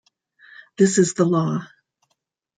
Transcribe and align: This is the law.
This 0.79 0.97
is 0.97 1.13
the 1.13 1.25
law. 1.25 1.59